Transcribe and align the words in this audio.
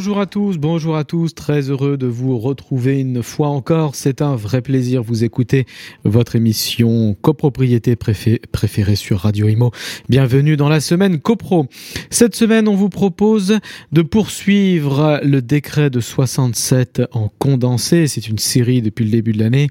Bonjour 0.00 0.18
à 0.18 0.24
tous, 0.24 0.56
bonjour 0.56 0.96
à 0.96 1.04
tous, 1.04 1.34
très 1.34 1.68
heureux 1.68 1.98
de 1.98 2.06
vous 2.06 2.38
retrouver 2.38 3.00
une 3.00 3.22
fois 3.22 3.48
encore. 3.48 3.94
C'est 3.94 4.22
un 4.22 4.34
vrai 4.34 4.62
plaisir 4.62 5.02
vous 5.02 5.24
écouter 5.24 5.66
votre 6.04 6.36
émission 6.36 7.14
copropriété 7.20 7.96
préférée 7.96 8.96
sur 8.96 9.18
Radio 9.18 9.46
Imo. 9.46 9.72
Bienvenue 10.08 10.56
dans 10.56 10.70
la 10.70 10.80
semaine 10.80 11.20
copro. 11.20 11.66
Cette 12.08 12.34
semaine, 12.34 12.66
on 12.66 12.76
vous 12.76 12.88
propose 12.88 13.58
de 13.92 14.00
poursuivre 14.00 15.20
le 15.22 15.42
décret 15.42 15.90
de 15.90 16.00
67 16.00 17.02
en 17.12 17.28
condensé. 17.38 18.06
C'est 18.06 18.26
une 18.26 18.38
série 18.38 18.80
depuis 18.80 19.04
le 19.04 19.10
début 19.10 19.32
de 19.32 19.38
l'année. 19.40 19.68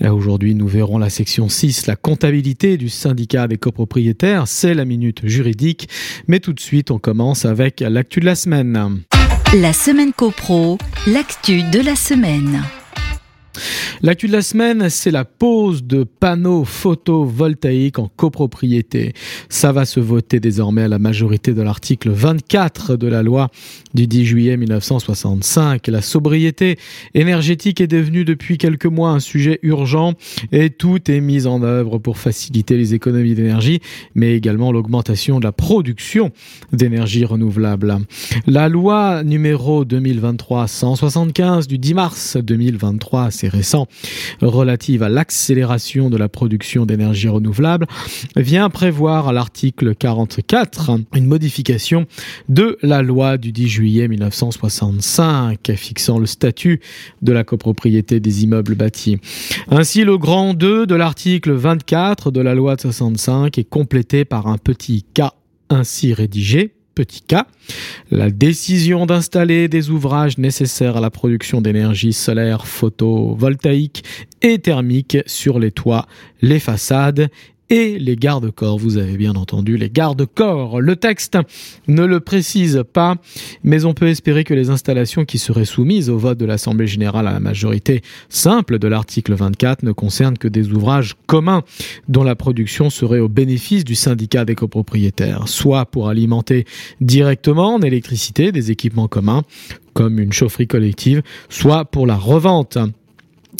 Aujourd'hui, 0.00 0.54
nous 0.54 0.66
verrons 0.66 0.96
la 0.96 1.10
section 1.10 1.50
6, 1.50 1.88
la 1.88 1.96
comptabilité 1.96 2.78
du 2.78 2.88
syndicat 2.88 3.46
des 3.46 3.58
copropriétaires. 3.58 4.48
C'est 4.48 4.72
la 4.72 4.86
minute 4.86 5.26
juridique. 5.26 5.90
Mais 6.26 6.40
tout 6.40 6.54
de 6.54 6.60
suite, 6.60 6.90
on 6.90 6.98
commence 6.98 7.44
avec 7.44 7.80
l'actu 7.80 8.20
de 8.20 8.24
la 8.24 8.34
semaine. 8.34 9.02
La 9.54 9.72
semaine 9.72 10.12
copro, 10.12 10.76
l'actu 11.06 11.62
de 11.62 11.80
la 11.80 11.96
semaine. 11.96 12.62
L'actu 14.02 14.26
de 14.26 14.32
la 14.32 14.42
semaine, 14.42 14.88
c'est 14.90 15.10
la 15.10 15.24
pose 15.24 15.84
de 15.84 16.04
panneaux 16.04 16.64
photovoltaïques 16.64 17.98
en 17.98 18.10
copropriété. 18.14 19.14
Ça 19.48 19.72
va 19.72 19.84
se 19.84 20.00
voter 20.00 20.40
désormais 20.40 20.82
à 20.82 20.88
la 20.88 20.98
majorité 20.98 21.54
de 21.54 21.62
l'article 21.62 22.10
24 22.10 22.96
de 22.96 23.06
la 23.06 23.22
loi 23.22 23.50
du 23.94 24.06
10 24.06 24.24
juillet 24.24 24.56
1965. 24.56 25.86
La 25.88 26.02
sobriété 26.02 26.78
énergétique 27.14 27.80
est 27.80 27.86
devenue 27.86 28.24
depuis 28.24 28.58
quelques 28.58 28.86
mois 28.86 29.10
un 29.10 29.20
sujet 29.20 29.58
urgent 29.62 30.14
et 30.52 30.70
tout 30.70 31.10
est 31.10 31.20
mis 31.20 31.46
en 31.46 31.62
œuvre 31.62 31.98
pour 31.98 32.18
faciliter 32.18 32.76
les 32.76 32.94
économies 32.94 33.34
d'énergie, 33.34 33.80
mais 34.14 34.34
également 34.34 34.72
l'augmentation 34.72 35.38
de 35.38 35.44
la 35.44 35.52
production 35.52 36.30
d'énergie 36.72 37.24
renouvelable. 37.24 37.98
La 38.46 38.68
loi 38.68 39.22
numéro 39.24 39.84
2023-175 39.84 41.66
du 41.66 41.78
10 41.78 41.94
mars 41.94 42.36
2023, 42.36 43.30
c'est 43.30 43.47
récent, 43.48 43.86
relative 44.40 45.02
à 45.02 45.08
l'accélération 45.08 46.10
de 46.10 46.16
la 46.16 46.28
production 46.28 46.86
d'énergie 46.86 47.28
renouvelable 47.28 47.86
vient 48.36 48.70
prévoir 48.70 49.28
à 49.28 49.32
l'article 49.32 49.94
44 49.94 50.90
une 51.14 51.26
modification 51.26 52.06
de 52.48 52.78
la 52.82 53.02
loi 53.02 53.36
du 53.36 53.52
10 53.52 53.68
juillet 53.68 54.08
1965 54.08 55.72
fixant 55.76 56.18
le 56.18 56.26
statut 56.26 56.80
de 57.22 57.32
la 57.32 57.44
copropriété 57.44 58.20
des 58.20 58.44
immeubles 58.44 58.74
bâtis. 58.74 59.18
Ainsi, 59.70 60.04
le 60.04 60.18
grand 60.18 60.54
2 60.54 60.86
de 60.86 60.94
l'article 60.94 61.52
24 61.52 62.30
de 62.30 62.40
la 62.40 62.54
loi 62.54 62.76
de 62.76 62.82
65 62.82 63.58
est 63.58 63.64
complété 63.64 64.24
par 64.24 64.46
un 64.46 64.58
petit 64.58 65.04
cas 65.14 65.34
ainsi 65.70 66.14
rédigé 66.14 66.77
petit 66.98 67.22
cas, 67.22 67.46
la 68.10 68.28
décision 68.28 69.06
d'installer 69.06 69.68
des 69.68 69.88
ouvrages 69.88 70.36
nécessaires 70.36 70.96
à 70.96 71.00
la 71.00 71.10
production 71.10 71.60
d'énergie 71.60 72.12
solaire 72.12 72.66
photovoltaïque 72.66 74.02
et 74.42 74.58
thermique 74.58 75.18
sur 75.26 75.60
les 75.60 75.70
toits, 75.70 76.06
les 76.42 76.58
façades 76.58 77.28
et 77.70 77.98
les 77.98 78.16
gardes-corps. 78.16 78.78
Vous 78.78 78.96
avez 78.96 79.16
bien 79.16 79.34
entendu 79.34 79.76
les 79.76 79.90
gardes-corps. 79.90 80.80
Le 80.80 80.96
texte 80.96 81.38
ne 81.86 82.04
le 82.04 82.20
précise 82.20 82.82
pas, 82.92 83.16
mais 83.62 83.84
on 83.84 83.94
peut 83.94 84.08
espérer 84.08 84.44
que 84.44 84.54
les 84.54 84.70
installations 84.70 85.24
qui 85.24 85.38
seraient 85.38 85.64
soumises 85.64 86.10
au 86.10 86.18
vote 86.18 86.38
de 86.38 86.44
l'Assemblée 86.44 86.86
générale 86.86 87.26
à 87.26 87.32
la 87.32 87.40
majorité 87.40 88.02
simple 88.28 88.78
de 88.78 88.88
l'article 88.88 89.34
24 89.34 89.82
ne 89.82 89.92
concernent 89.92 90.38
que 90.38 90.48
des 90.48 90.72
ouvrages 90.72 91.16
communs 91.26 91.62
dont 92.08 92.24
la 92.24 92.36
production 92.36 92.90
serait 92.90 93.20
au 93.20 93.28
bénéfice 93.28 93.84
du 93.84 93.94
syndicat 93.94 94.44
des 94.44 94.54
copropriétaires, 94.54 95.48
soit 95.48 95.86
pour 95.86 96.08
alimenter 96.08 96.64
directement 97.00 97.74
en 97.74 97.80
électricité 97.80 98.52
des 98.52 98.70
équipements 98.70 99.08
communs 99.08 99.42
comme 99.94 100.20
une 100.20 100.32
chaufferie 100.32 100.68
collective, 100.68 101.22
soit 101.48 101.84
pour 101.84 102.06
la 102.06 102.16
revente 102.16 102.78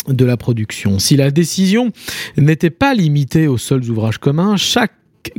de 0.09 0.25
la 0.25 0.37
production. 0.37 0.99
Si 0.99 1.17
la 1.17 1.31
décision 1.31 1.93
n'était 2.37 2.71
pas 2.71 2.95
limitée 2.95 3.47
aux 3.47 3.59
seuls 3.59 3.89
ouvrages 3.91 4.19
communs, 4.19 4.57
chaque 4.57 4.93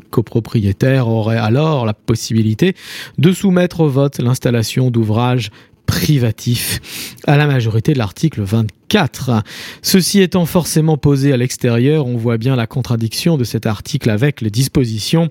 copropriétaire 0.09 1.07
aurait 1.07 1.37
alors 1.37 1.85
la 1.85 1.93
possibilité 1.93 2.75
de 3.17 3.31
soumettre 3.31 3.81
au 3.81 3.89
vote 3.89 4.19
l'installation 4.19 4.91
d'ouvrages 4.91 5.49
privatif 5.89 7.17
à 7.25 7.35
la 7.35 7.47
majorité 7.47 7.93
de 7.93 7.97
l'article 7.97 8.43
24. 8.43 9.43
Ceci 9.81 10.21
étant 10.21 10.45
forcément 10.45 10.97
posé 10.97 11.33
à 11.33 11.37
l'extérieur, 11.37 12.05
on 12.05 12.15
voit 12.15 12.37
bien 12.37 12.55
la 12.55 12.67
contradiction 12.67 13.37
de 13.37 13.43
cet 13.43 13.65
article 13.65 14.11
avec 14.11 14.41
les 14.41 14.51
dispositions 14.51 15.29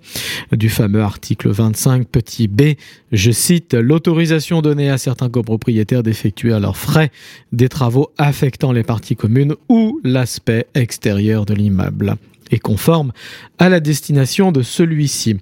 du 0.51 0.69
fameux 0.69 1.03
article 1.03 1.49
25 1.51 2.09
petit 2.09 2.49
b. 2.49 2.75
Je 3.13 3.31
cite 3.31 3.75
l'autorisation 3.75 4.61
donnée 4.61 4.91
à 4.91 4.99
certains 4.99 5.31
copropriétaires 5.31 6.03
d'effectuer 6.03 6.53
à 6.53 6.59
leurs 6.59 6.77
frais 6.77 7.13
des 7.53 7.69
travaux 7.69 8.11
affectant 8.19 8.73
les 8.73 8.83
parties 8.83 9.15
communes 9.15 9.55
ou 9.69 10.01
l'aspect 10.03 10.67
extérieur 10.75 11.47
de 11.47 11.55
l'immeuble 11.55 12.17
est 12.51 12.59
conforme 12.59 13.13
à 13.59 13.69
la 13.69 13.81
destination 13.81 14.53
de 14.53 14.63
celui-ci. 14.63 15.37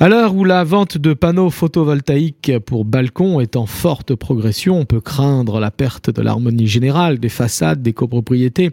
À 0.00 0.08
l'heure 0.08 0.36
où 0.36 0.44
la 0.44 0.62
vente 0.62 0.96
de 0.96 1.12
panneaux 1.12 1.50
photovoltaïques 1.50 2.52
pour 2.64 2.84
balcons 2.84 3.40
est 3.40 3.56
en 3.56 3.66
forte 3.66 4.14
progression, 4.14 4.78
on 4.78 4.84
peut 4.84 5.00
craindre 5.00 5.58
la 5.58 5.72
perte 5.72 6.08
de 6.08 6.22
l'harmonie 6.22 6.68
générale 6.68 7.18
des 7.18 7.28
façades 7.28 7.82
des 7.82 7.92
copropriétés 7.92 8.70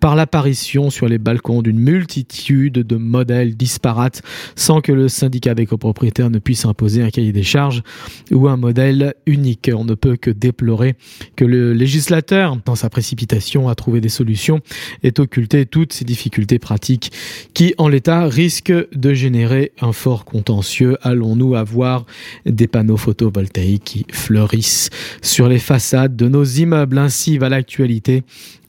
par 0.00 0.16
l'apparition 0.16 0.90
sur 0.90 1.06
les 1.06 1.18
balcons 1.18 1.62
d'une 1.62 1.78
multitude 1.78 2.72
de 2.72 2.96
modèles 2.96 3.54
disparates 3.54 4.22
sans 4.56 4.80
que 4.80 4.90
le 4.90 5.06
syndicat 5.06 5.54
des 5.54 5.64
copropriétaires 5.64 6.28
ne 6.28 6.40
puisse 6.40 6.64
imposer 6.64 7.02
un 7.02 7.10
cahier 7.10 7.30
des 7.30 7.44
charges 7.44 7.84
ou 8.32 8.48
un 8.48 8.56
modèle 8.56 9.14
unique. 9.26 9.70
On 9.72 9.84
ne 9.84 9.94
peut 9.94 10.16
que 10.16 10.30
déplorer 10.30 10.96
que 11.36 11.44
le 11.44 11.72
législateur, 11.72 12.56
dans 12.64 12.74
sa 12.74 12.90
précipitation 12.90 13.68
à 13.68 13.76
trouver 13.76 14.00
des 14.00 14.08
solutions, 14.08 14.58
ait 15.04 15.20
occulté 15.20 15.66
toutes 15.66 15.92
ces 15.92 16.04
difficultés 16.04 16.58
pratiques 16.58 17.12
qui, 17.54 17.74
en 17.78 17.86
l'état, 17.86 18.26
risquent 18.26 18.88
de 18.92 19.14
générer 19.14 19.70
un 19.80 19.92
fort 19.92 20.24
contentieux 20.24 20.63
allons-nous 21.02 21.54
avoir 21.54 22.06
des 22.46 22.66
panneaux 22.66 22.96
photovoltaïques 22.96 23.84
qui 23.84 24.06
fleurissent 24.12 24.90
sur 25.22 25.48
les 25.48 25.58
façades 25.58 26.16
de 26.16 26.28
nos 26.28 26.44
immeubles? 26.44 26.98
Ainsi 26.98 27.38
va 27.38 27.48
l'actualité. 27.48 28.22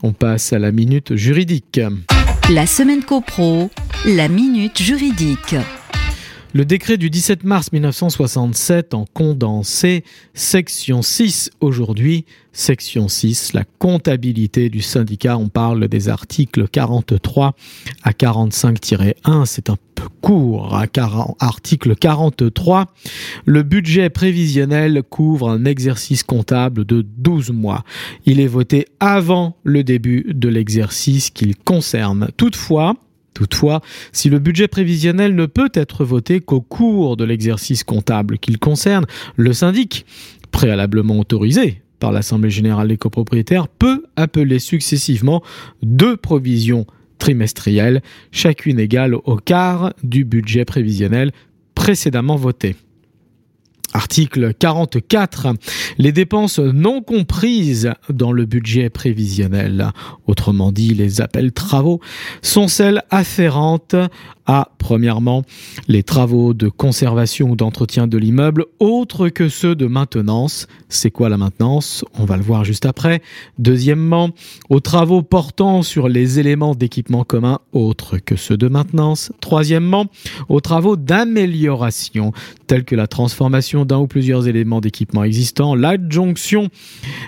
On 0.03 0.13
passe 0.13 0.53
à 0.53 0.59
la 0.59 0.71
minute 0.71 1.15
juridique. 1.15 1.81
La 2.51 2.67
semaine 2.67 3.03
copro, 3.03 3.69
la 4.05 4.27
minute 4.27 4.81
juridique. 4.81 5.55
Le 6.55 6.63
décret 6.63 6.95
du 6.95 7.09
17 7.09 7.43
mars 7.43 7.73
1967 7.73 8.93
en 8.93 9.03
condensé, 9.13 10.05
section 10.33 11.01
6 11.01 11.51
aujourd'hui, 11.59 12.23
section 12.53 13.09
6, 13.09 13.51
la 13.51 13.65
comptabilité 13.77 14.69
du 14.69 14.81
syndicat, 14.81 15.37
on 15.37 15.49
parle 15.49 15.89
des 15.89 16.07
articles 16.07 16.69
43 16.69 17.55
à 18.03 18.11
45-1, 18.11 19.45
c'est 19.45 19.69
un 19.69 19.75
peu 19.95 20.05
court, 20.21 20.73
à 20.73 20.85
article 21.41 21.93
43, 21.97 22.85
le 23.43 23.61
budget 23.61 24.09
prévisionnel 24.09 25.03
couvre 25.03 25.49
un 25.49 25.65
exercice 25.65 26.23
comptable 26.23 26.85
de 26.85 27.01
12 27.01 27.51
mois. 27.51 27.83
Il 28.25 28.39
est 28.39 28.47
voté 28.47 28.85
avant 29.01 29.57
le 29.65 29.83
début 29.83 30.25
de 30.33 30.47
l'exercice 30.47 31.31
qu'il 31.31 31.57
concerne. 31.57 32.29
Toutefois, 32.37 32.95
Toutefois, 33.35 33.81
si 34.13 34.29
le 34.29 34.39
budget 34.39 34.69
prévisionnel 34.69 35.35
ne 35.35 35.45
peut 35.45 35.69
être 35.73 36.05
voté 36.05 36.39
qu'au 36.39 36.61
cours 36.61 37.17
de 37.17 37.25
l'exercice 37.25 37.83
comptable 37.83 38.39
qu'il 38.39 38.57
concerne, 38.57 39.05
le 39.35 39.51
syndic, 39.51 40.05
préalablement 40.51 41.19
autorisé 41.19 41.81
par 41.99 42.13
l'Assemblée 42.13 42.49
générale 42.49 42.87
des 42.87 42.97
copropriétaires, 42.97 43.67
peut 43.67 44.05
appeler 44.15 44.57
successivement 44.59 45.43
deux 45.83 46.15
provisions 46.15 46.87
trimestrielles, 47.17 48.01
chacune 48.31 48.79
égale 48.79 49.15
au 49.15 49.35
quart 49.35 49.93
du 50.01 50.23
budget 50.23 50.63
prévisionnel 50.63 51.31
précédemment 51.75 52.37
voté. 52.37 52.77
Article 53.95 54.53
44. 54.53 55.53
Les 55.99 56.11
dépenses 56.11 56.59
non 56.59 57.01
comprises 57.01 57.93
dans 58.09 58.33
le 58.33 58.43
budget 58.43 58.89
prévisionnel, 58.89 59.91
autrement 60.27 60.73
dit 60.73 60.93
les 60.93 61.21
appels 61.21 61.53
travaux, 61.53 62.01
sont 62.41 62.67
celles 62.67 63.03
afférentes 63.09 63.95
à, 64.47 64.69
premièrement, 64.77 65.43
les 65.87 66.03
travaux 66.03 66.53
de 66.53 66.69
conservation 66.69 67.51
ou 67.51 67.55
d'entretien 67.55 68.05
de 68.07 68.17
l'immeuble 68.17 68.65
autres 68.79 69.29
que 69.29 69.49
ceux 69.49 69.75
de 69.75 69.87
maintenance. 69.87 70.67
C'est 70.89 71.09
quoi 71.09 71.29
la 71.29 71.37
maintenance? 71.37 72.05
On 72.13 72.25
va 72.25 72.37
le 72.37 72.43
voir 72.43 72.63
juste 72.63 72.85
après. 72.85 73.21
Deuxièmement, 73.57 74.29
aux 74.69 74.81
travaux 74.81 75.23
portant 75.23 75.81
sur 75.81 76.09
les 76.09 76.39
éléments 76.39 76.75
d'équipement 76.75 77.23
commun 77.23 77.59
autres 77.73 78.17
que 78.17 78.35
ceux 78.35 78.57
de 78.57 78.67
maintenance. 78.67 79.31
Troisièmement, 79.41 80.05
aux 80.47 80.61
travaux 80.61 80.95
d'amélioration 80.95 82.31
tels 82.67 82.85
que 82.85 82.95
la 82.95 83.07
transformation 83.07 83.84
d'un 83.85 83.99
ou 83.99 84.07
plusieurs 84.07 84.47
éléments 84.47 84.81
d'équipement 84.81 85.23
existants, 85.23 85.75
l'adjonction 85.75 86.69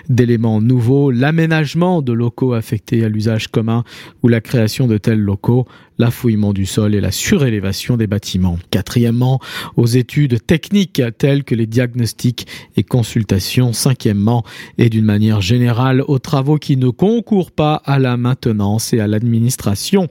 d'éléments 0.08 0.60
nouveaux, 0.60 1.10
l'aménagement 1.10 2.02
de 2.02 2.12
locaux 2.12 2.52
affectés 2.52 3.04
à 3.04 3.08
l'usage 3.08 3.48
commun 3.48 3.84
ou 4.22 4.28
la 4.28 4.40
création 4.40 4.86
de 4.86 4.98
tels 4.98 5.20
locaux, 5.20 5.66
l'affouillement 5.98 6.52
du 6.52 6.64
sol 6.64 6.94
et 6.94 7.00
la 7.00 7.10
surélévation 7.10 7.96
des 7.96 8.06
bâtiments. 8.06 8.58
Quatrièmement, 8.70 9.40
aux 9.76 9.86
études 9.86 10.44
techniques 10.46 11.02
telles 11.18 11.44
que 11.44 11.54
les 11.54 11.66
diagnostics 11.66 12.46
et 12.76 12.84
consultations. 12.84 13.72
Cinquièmement, 13.72 14.44
et 14.78 14.88
d'une 14.88 15.04
manière 15.04 15.40
générale, 15.40 16.02
aux 16.06 16.18
travaux 16.18 16.58
qui 16.58 16.76
ne 16.76 16.88
concourent 16.88 17.50
pas 17.50 17.74
à 17.84 17.98
la 17.98 18.16
maintenance 18.16 18.92
et 18.92 19.00
à 19.00 19.06
l'administration 19.06 20.08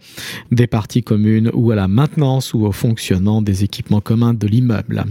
des 0.51 0.67
parties 0.67 1.03
communes 1.03 1.49
ou 1.53 1.71
à 1.71 1.75
la 1.75 1.87
maintenance 1.87 2.53
ou 2.53 2.65
au 2.65 2.71
fonctionnement 2.71 3.41
des 3.41 3.63
équipements 3.63 4.01
communs 4.01 4.33
de 4.33 4.47
l'immeuble. 4.47 5.05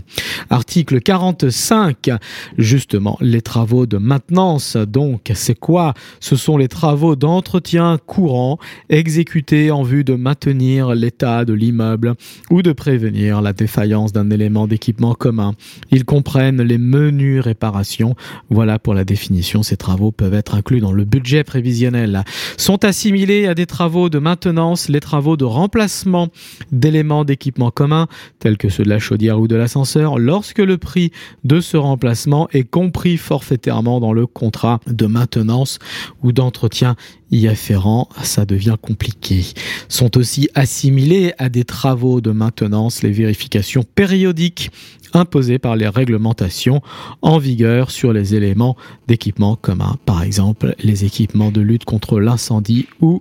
Article 0.51 1.01
45, 1.27 2.11
justement, 2.57 3.17
les 3.21 3.41
travaux 3.41 3.87
de 3.87 3.99
maintenance. 3.99 4.77
Donc, 4.77 5.33
c'est 5.35 5.59
quoi? 5.59 5.95
Ce 6.21 6.37
sont 6.37 6.57
les 6.57 6.69
travaux 6.69 7.17
d'entretien 7.17 7.99
courant 8.07 8.59
exécutés 8.91 9.73
en 9.73 9.83
vue 9.83 10.05
de 10.05 10.15
maintenir 10.15 10.95
l'état 10.95 11.45
de 11.45 11.53
l'immeuble 11.53 12.15
ou 12.51 12.63
de 12.63 12.71
prévenir 12.73 13.43
la 13.43 13.53
défaillance 13.53 14.13
d'un 14.13 14.31
élément 14.31 14.69
d'équipement 14.69 15.15
commun. 15.15 15.55
Ils 15.91 16.05
comprennent 16.05 16.63
les 16.63 16.79
menus 16.79 17.41
réparations. 17.41 18.15
Voilà 18.49 18.79
pour 18.79 18.95
la 18.95 19.05
définition. 19.05 19.65
Ces 19.65 19.77
travaux 19.77 20.13
peuvent 20.13 20.35
être 20.35 20.55
inclus 20.55 20.81
dans 20.81 20.93
le 20.93 21.05
budget 21.05 21.43
prévisionnel. 21.43 22.23
Sont 22.57 22.85
assimilés 22.85 23.47
à 23.49 23.55
des 23.55 23.67
travaux 23.67 24.09
de 24.11 24.21
maintenance 24.21 24.89
les 24.89 25.01
travaux 25.01 25.37
de 25.37 25.45
remplacement 25.45 26.29
d'éléments 26.71 27.25
d'équipement 27.25 27.73
commun 27.73 28.07
tels 28.39 28.59
que 28.59 28.69
ceux 28.69 28.85
de 28.85 28.91
la 28.91 29.01
chaudière 29.01 29.41
ou 29.41 29.49
de 29.49 29.57
l'ascenseur 29.57 30.19
lorsque 30.19 30.59
le 30.59 30.79
prix 30.79 31.11
de 31.45 31.61
ce 31.61 31.77
remplacement 31.77 32.49
est 32.53 32.65
compris 32.65 33.17
forfaitairement 33.17 34.01
dans 34.01 34.13
le 34.13 34.27
contrat 34.27 34.81
de 34.87 35.07
maintenance 35.07 35.79
ou 36.23 36.33
d'entretien 36.33 36.97
y 37.31 37.49
afférent, 37.49 38.09
ça 38.23 38.45
devient 38.45 38.77
compliqué. 38.81 39.45
Sont 39.89 40.17
aussi 40.17 40.49
assimilés 40.55 41.33
à 41.39 41.49
des 41.49 41.65
travaux 41.65 42.21
de 42.21 42.31
maintenance 42.31 43.03
les 43.03 43.11
vérifications 43.11 43.83
périodiques 43.83 44.71
imposées 45.13 45.59
par 45.59 45.77
les 45.77 45.89
réglementations 45.89 46.83
en 47.23 47.39
vigueur 47.39 47.91
sur 47.91 48.13
les 48.13 48.35
éléments 48.35 48.77
d'équipement 49.09 49.57
commun, 49.57 49.97
par 50.05 50.23
exemple 50.23 50.75
les 50.83 51.05
équipements 51.05 51.51
de 51.51 51.61
lutte 51.61 51.85
contre 51.85 52.21
l'incendie 52.21 52.87
ou 53.01 53.21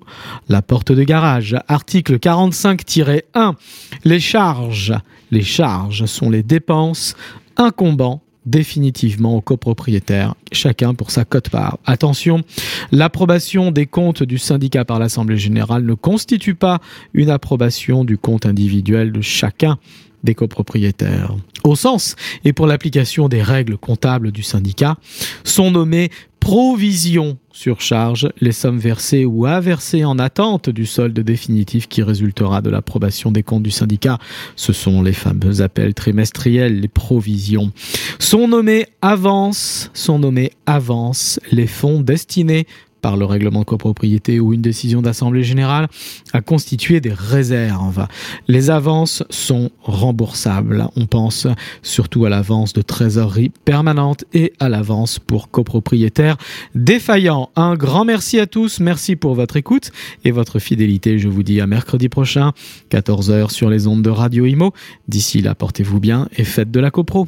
la 0.50 0.62
porte 0.62 0.92
de 0.92 1.04
garage. 1.04 1.56
Article 1.68 2.18
45-1. 2.18 3.56
Les 4.04 4.20
charges. 4.20 4.94
Les 5.32 5.42
charges 5.42 6.06
sont 6.06 6.30
les 6.30 6.44
dépenses 6.44 7.16
incombant 7.58 8.22
définitivement 8.46 9.36
aux 9.36 9.42
copropriétaires, 9.42 10.36
chacun 10.52 10.94
pour 10.94 11.12
sa 11.12 11.26
cote-part. 11.26 11.80
Attention, 11.86 12.44
l'approbation 12.92 13.72
des 13.72 13.88
comptes 13.88 14.24
du 14.24 14.38
syndicat 14.38 14.86
par 14.86 15.00
l'Assemblée 15.00 15.38
générale 15.38 15.84
ne 15.84 15.94
constitue 15.96 16.56
pas 16.56 16.80
une 17.14 17.30
approbation 17.30 18.06
du 18.06 18.18
compte 18.18 18.46
individuel 18.46 19.12
de 19.12 19.22
chacun 19.22 19.80
des 20.24 20.36
copropriétaires. 20.36 21.36
Au 21.64 21.76
sens 21.76 22.16
et 22.44 22.54
pour 22.54 22.68
l'application 22.68 23.30
des 23.30 23.42
règles 23.42 23.78
comptables 23.78 24.32
du 24.32 24.44
syndicat, 24.44 24.98
sont 25.44 25.72
nommés 25.72 26.10
provision 26.46 27.40
sur 27.52 27.82
charge 27.82 28.30
les 28.40 28.52
sommes 28.52 28.78
versées 28.78 29.26
ou 29.26 29.48
inversées 29.48 30.06
en 30.06 30.20
attente 30.20 30.70
du 30.70 30.86
solde 30.86 31.20
définitif 31.20 31.88
qui 31.88 32.04
résultera 32.04 32.62
de 32.62 32.70
l'approbation 32.70 33.32
des 33.32 33.42
comptes 33.42 33.64
du 33.64 33.72
syndicat. 33.72 34.20
Ce 34.56 34.72
sont 34.72 35.02
les 35.02 35.12
fameux 35.12 35.62
appels 35.62 35.96
trimestriels, 35.96 36.82
les 36.82 36.88
provisions. 36.88 37.72
Sont 38.20 38.48
nommés 38.48 38.86
avance, 39.02 39.90
sont 39.96 40.20
nommés 40.20 40.52
avance 40.68 41.40
les 41.52 41.66
fonds 41.66 42.02
destinés 42.02 42.68
par 43.06 43.18
le 43.18 43.26
règlement 43.26 43.60
de 43.60 43.66
copropriété 43.66 44.40
ou 44.40 44.52
une 44.52 44.64
décision 44.64 45.04
d'assemblée 45.04 45.44
générale, 45.44 45.90
à 46.34 46.42
constituer 46.42 47.02
des 47.02 47.14
réserves. 47.14 48.08
Les 48.48 48.72
avances 48.72 49.22
sont 49.30 49.70
remboursables. 49.84 50.88
On 50.96 51.06
pense 51.06 51.46
surtout 51.84 52.26
à 52.26 52.30
l'avance 52.30 52.74
de 52.74 52.82
trésorerie 52.82 53.52
permanente 53.64 54.26
et 54.34 54.54
à 54.60 54.70
l'avance 54.70 55.20
pour 55.20 55.52
copropriétaires 55.52 56.38
défaillants. 56.74 57.52
Un 57.56 57.76
grand 57.76 58.06
merci 58.06 58.40
à 58.40 58.48
tous. 58.48 58.80
Merci 58.80 59.16
pour 59.16 59.36
votre 59.36 59.56
écoute 59.56 59.92
et 60.24 60.32
votre 60.32 60.58
fidélité. 60.58 61.20
Je 61.20 61.28
vous 61.28 61.44
dis 61.44 61.62
à 61.62 61.68
mercredi 61.68 62.10
prochain, 62.10 62.54
14h 62.90 63.52
sur 63.52 63.70
les 63.70 63.86
ondes 63.86 64.02
de 64.02 64.10
Radio 64.10 64.48
Imo. 64.48 64.74
D'ici 65.08 65.44
là, 65.44 65.54
portez-vous 65.54 66.00
bien 66.00 66.28
et 66.36 66.44
faites 66.44 66.72
de 66.72 66.80
la 66.80 66.90
copro. 66.90 67.28